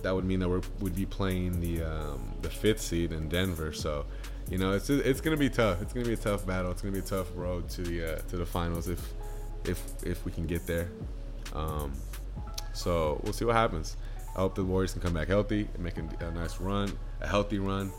that 0.02 0.12
would 0.12 0.24
mean 0.24 0.40
that 0.40 0.48
we 0.48 0.60
would 0.80 0.96
be 0.96 1.06
playing 1.06 1.60
the 1.60 1.84
um, 1.84 2.34
the 2.42 2.50
fifth 2.50 2.80
seed 2.80 3.12
in 3.12 3.28
Denver. 3.28 3.72
So, 3.72 4.06
you 4.50 4.58
know, 4.58 4.72
it's 4.72 4.90
it's 4.90 5.20
gonna 5.20 5.36
be 5.36 5.50
tough. 5.50 5.80
It's 5.80 5.92
gonna 5.92 6.04
be 6.04 6.14
a 6.14 6.16
tough 6.16 6.44
battle. 6.44 6.72
It's 6.72 6.82
gonna 6.82 6.94
be 6.94 6.98
a 6.98 7.02
tough 7.02 7.28
road 7.36 7.68
to 7.70 7.82
the 7.82 8.14
uh, 8.14 8.18
to 8.30 8.38
the 8.38 8.46
finals 8.46 8.88
if 8.88 9.00
if 9.64 9.80
if 10.02 10.24
we 10.24 10.32
can 10.32 10.46
get 10.48 10.66
there. 10.66 10.88
Um, 11.52 11.92
so 12.74 13.20
we'll 13.22 13.32
see 13.32 13.44
what 13.44 13.56
happens. 13.56 13.96
I 14.36 14.40
hope 14.40 14.54
the 14.54 14.64
Warriors 14.64 14.92
can 14.92 15.00
come 15.00 15.14
back 15.14 15.28
healthy 15.28 15.68
and 15.74 15.82
make 15.82 15.96
a, 15.96 16.30
nice 16.32 16.60
run, 16.60 16.92
a 17.20 17.26
healthy 17.26 17.58
run. 17.58 17.92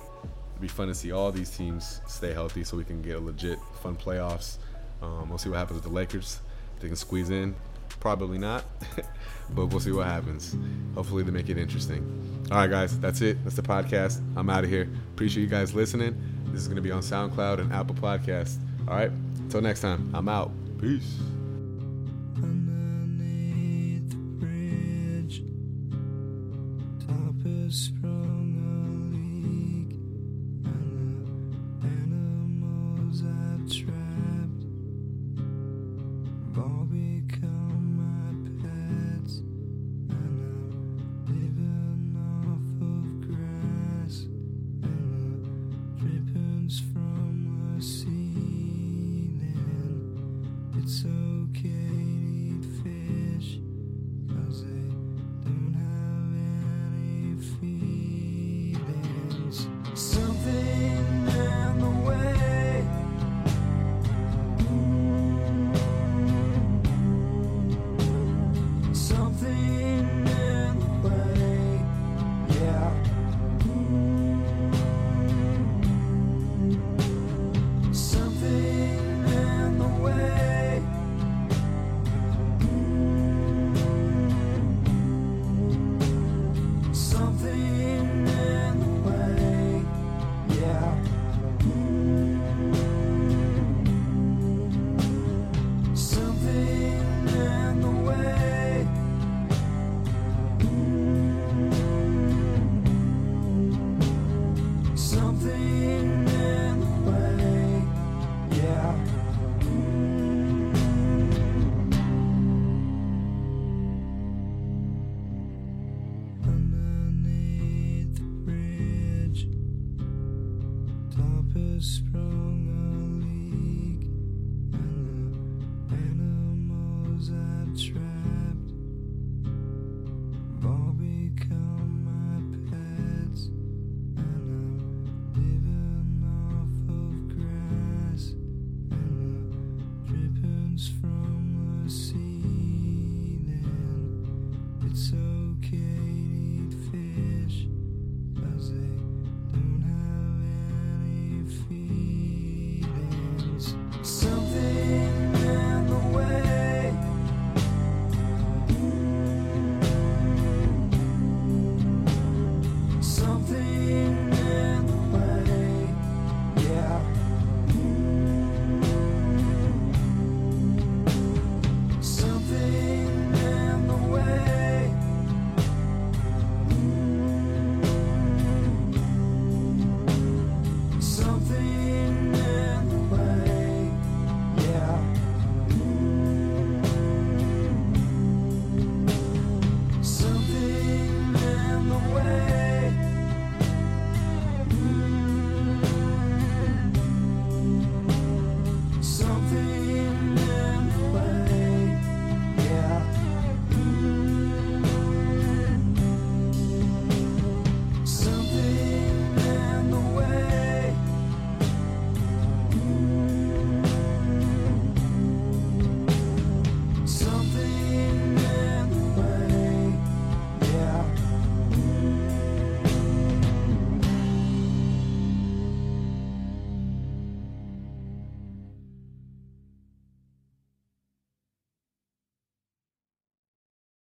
It'd 0.52 0.62
be 0.62 0.68
fun 0.68 0.88
to 0.88 0.94
see 0.94 1.12
all 1.12 1.32
these 1.32 1.50
teams 1.50 2.02
stay 2.08 2.34
healthy 2.34 2.64
so 2.64 2.78
we 2.78 2.84
can 2.84 3.02
get 3.02 3.16
a 3.16 3.20
legit 3.20 3.58
fun 3.82 3.96
playoffs. 3.96 4.58
Um, 5.02 5.30
we'll 5.30 5.38
see 5.38 5.50
what 5.50 5.58
happens 5.58 5.76
with 5.76 5.84
the 5.84 5.96
Lakers. 5.96 6.40
They 6.80 6.88
can 6.88 6.98
squeeze 6.98 7.30
in, 7.30 7.56
probably 8.00 8.38
not, 8.38 8.66
but 9.52 9.68
we'll 9.68 9.80
see 9.80 9.92
what 9.92 10.08
happens. 10.08 10.56
Hopefully, 10.94 11.24
they 11.24 11.32
make 11.32 11.50
it 11.50 11.58
interesting. 11.58 12.48
All 12.52 12.58
right, 12.58 12.70
guys, 12.70 13.00
that's 13.00 13.22
it. 13.22 13.44
That's 13.44 13.56
the 13.56 13.62
podcast. 13.62 14.22
I'm 14.36 14.50
out 14.50 14.64
of 14.64 14.70
here. 14.70 14.90
Appreciate 15.14 15.44
you 15.44 15.50
guys 15.50 15.74
listening. 15.74 16.16
This 16.48 16.62
is 16.62 16.68
going 16.68 16.78
to 16.78 16.82
be 16.82 16.92
on 16.92 17.02
SoundCloud 17.02 17.60
and 17.60 17.74
Apple 17.74 17.96
Podcasts. 17.96 18.58
All 18.88 18.96
right, 18.96 19.12
until 19.40 19.62
next 19.62 19.82
time, 19.82 20.12
I'm 20.14 20.30
out. 20.30 20.52
Peace. 20.80 21.18
Top 27.76 28.15